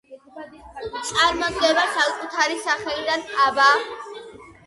[1.09, 3.71] წარმოდგება საკუთარი სახელიდან „აბა“.